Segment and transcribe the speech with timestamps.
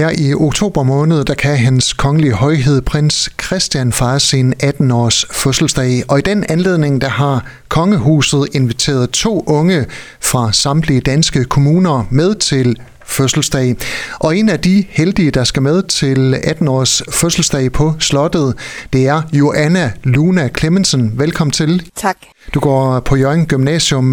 [0.00, 6.02] Her i oktober måned, der kan hans kongelige højhed prins Christian fejre sin 18-års fødselsdag,
[6.08, 9.86] og i den anledning, der har kongehuset inviteret to unge
[10.20, 13.76] fra samtlige danske kommuner med til fødselsdag.
[14.18, 18.54] Og en af de heldige, der skal med til 18-års fødselsdag på slottet,
[18.92, 21.12] det er Joanna Luna Clemmensen.
[21.18, 21.90] Velkommen til.
[21.96, 22.16] Tak.
[22.54, 24.12] Du går på Jørgen Gymnasium.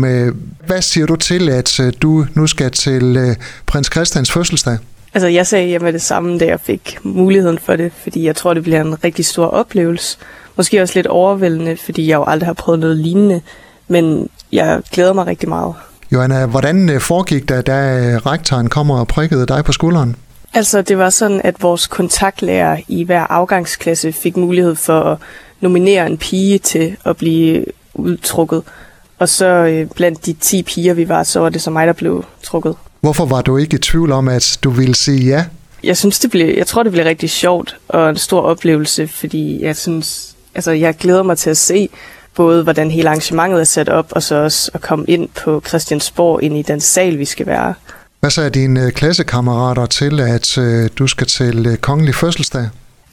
[0.65, 3.35] Hvad siger du til, at du nu skal til øh,
[3.65, 4.77] prins Christians fødselsdag?
[5.17, 8.53] Altså, jeg sagde hjemme det samme, da jeg fik muligheden for det, fordi jeg tror,
[8.53, 10.17] det bliver en rigtig stor oplevelse.
[10.55, 13.41] Måske også lidt overvældende, fordi jeg jo aldrig har prøvet noget lignende,
[13.87, 15.73] men jeg glæder mig rigtig meget.
[16.11, 20.15] Johanna, hvordan øh, foregik det, da øh, rektoren kommer og prikkede dig på skulderen?
[20.53, 25.17] Altså, det var sådan, at vores kontaktlærer i hver afgangsklasse fik mulighed for at
[25.61, 28.63] nominere en pige til at blive udtrukket.
[29.19, 31.93] Og så øh, blandt de 10 piger, vi var, så var det så mig, der
[31.93, 32.75] blev trukket.
[33.01, 35.45] Hvorfor var du ikke i tvivl om, at du ville sige ja?
[35.83, 39.63] Jeg synes, det bliver, jeg tror, det bliver rigtig sjovt og en stor oplevelse, fordi
[39.63, 41.89] jeg synes, altså, jeg glæder mig til at se
[42.35, 46.43] både, hvordan hele arrangementet er sat op, og så også at komme ind på Christiansborg,
[46.43, 47.73] ind i den sal, vi skal være.
[48.19, 52.69] Hvad så er dine øh, klassekammerater til, at øh, du skal til øh, kongelig fødselsdag?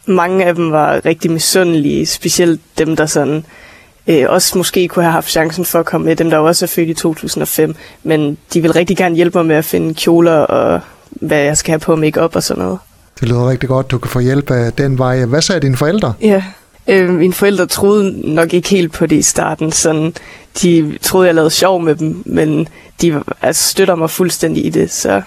[0.07, 3.45] Mange af dem var rigtig misundelige, specielt dem, der sådan
[4.07, 6.67] øh, også måske kunne have haft chancen for at komme med, dem der også er
[6.67, 10.81] født i 2005, men de vil rigtig gerne hjælpe mig med at finde kjoler og
[11.11, 12.79] hvad jeg skal have på make op og sådan noget.
[13.21, 15.25] Det lyder rigtig godt, du kan få hjælp af den vej.
[15.25, 16.13] Hvad sagde dine forældre?
[16.21, 16.43] Ja,
[16.87, 19.73] øh, mine forældre troede nok ikke helt på det i starten.
[19.73, 20.15] Sådan,
[20.63, 22.69] de troede, jeg lavede sjov med dem, men
[23.03, 24.93] de altså, støtter mig fuldstændig i det.
[24.93, 25.23] Så.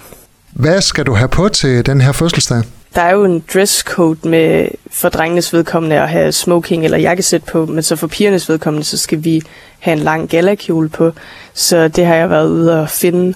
[0.52, 2.64] Hvad skal du have på til den her fødselsdag?
[2.98, 7.66] Der er jo en dresscode med for drengenes vedkommende at have smoking eller jakkesæt på,
[7.66, 9.42] men så for pigernes vedkommende, så skal vi
[9.80, 11.12] have en lang galakjole på.
[11.54, 13.34] Så det har jeg været ude at finde.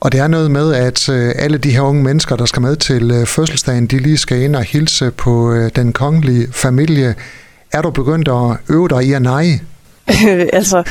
[0.00, 2.76] Og det er noget med, at øh, alle de her unge mennesker, der skal med
[2.76, 7.14] til øh, fødselsdagen, de lige skal ind og hilse på øh, den kongelige familie.
[7.72, 9.60] Er du begyndt at øve dig i at neje?
[10.58, 10.82] altså,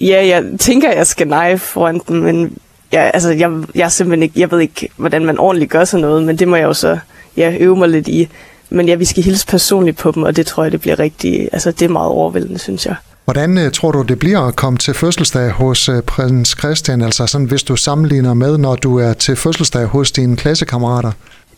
[0.00, 2.56] ja, jeg tænker, jeg skal neje foran den, men
[2.92, 6.22] ja, altså, jeg, jeg, simpelthen ikke, jeg ved ikke, hvordan man ordentligt gør sådan noget,
[6.22, 6.98] men det må jeg jo så
[7.36, 8.28] ja, øve mig lidt i.
[8.70, 11.48] Men ja, vi skal hilse personligt på dem, og det tror jeg, det bliver rigtig,
[11.52, 12.94] altså det er meget overvældende, synes jeg.
[13.24, 17.02] Hvordan uh, tror du, det bliver at komme til fødselsdag hos uh, prins Christian?
[17.02, 21.12] Altså sådan, hvis du sammenligner med, når du er til fødselsdag hos dine klassekammerater?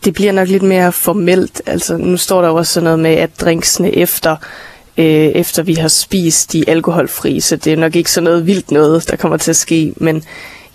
[0.05, 1.61] Det bliver nok lidt mere formelt.
[1.65, 4.35] Altså, nu står der også sådan noget med, at drinksene efter,
[4.97, 8.71] øh, efter vi har spist de alkoholfri, så det er nok ikke sådan noget vildt
[8.71, 9.93] noget, der kommer til at ske.
[9.97, 10.23] Men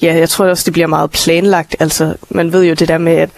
[0.03, 1.77] ja, jeg tror også, det bliver meget planlagt.
[1.81, 3.31] Altså, man ved jo det der med, at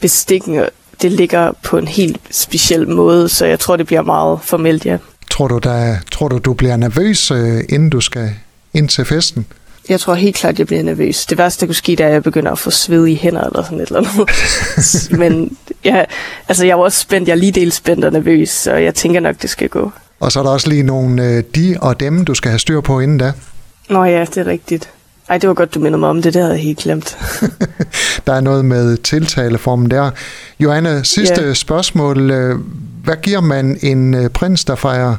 [0.00, 0.60] bestikken
[1.02, 4.98] det ligger på en helt speciel måde, så jeg tror, det bliver meget formelt, ja.
[5.30, 8.30] Tror du, der, tror du, du bliver nervøs, øh, inden du skal
[8.74, 9.46] ind til festen?
[9.88, 11.26] Jeg tror helt klart, jeg bliver nervøs.
[11.26, 13.44] Det værste, der kunne ske, det er, at jeg begynder at få sved i hænder
[13.44, 14.30] eller sådan et eller andet.
[15.20, 16.04] Men ja,
[16.48, 17.28] altså, jeg var også spændt.
[17.28, 19.92] Jeg er lige del spændt og nervøs, så jeg tænker nok, det skal gå.
[20.20, 22.80] Og så er der også lige nogle øh, de og dem, du skal have styr
[22.80, 23.32] på inden da.
[23.88, 24.90] Nå ja, det er rigtigt.
[25.28, 26.34] Ej, det var godt, du minder mig om det.
[26.34, 27.18] Det havde jeg helt glemt.
[28.26, 30.10] der er noget med tiltaleformen der.
[30.60, 31.54] Johanna, sidste yeah.
[31.54, 32.32] spørgsmål.
[33.04, 35.16] Hvad giver man en øh, prins, der fejrer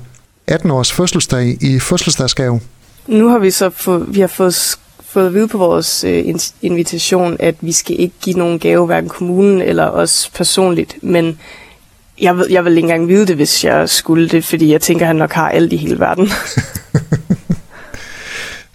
[0.48, 2.60] 18 års fødselsdag i fødselsdagsgave?
[3.08, 6.26] Nu har vi så få, vi har fået, fået at vide på vores øh,
[6.62, 11.40] invitation, at vi skal ikke give nogen gave, hverken kommunen eller os personligt, men
[12.22, 15.06] jeg, ved, jeg vil ikke engang vide det, hvis jeg skulle det, fordi jeg tænker,
[15.06, 16.30] at han nok har alt i hele verden.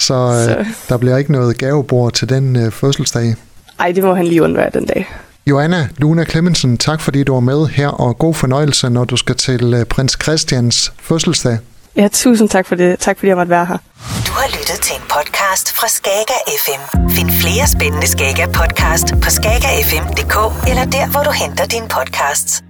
[0.03, 3.35] Så, øh, så der bliver ikke noget gavebord til den øh, fødselsdag?
[3.81, 5.09] Ej, det må han lige undvære den dag.
[5.47, 9.37] Joanna Luna Clemmensen, tak fordi du var med her, og god fornøjelse, når du skal
[9.37, 11.59] til øh, prins Christians fødselsdag.
[11.97, 12.99] Ja, tusind tak for det.
[12.99, 13.77] Tak fordi jeg måtte være her.
[14.27, 17.09] Du har lyttet til en podcast fra Skager FM.
[17.11, 20.37] Find flere spændende Skager podcast på skagerfm.dk
[20.71, 22.63] eller der, hvor du henter dine podcasts.